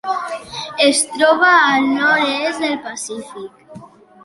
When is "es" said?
0.85-1.01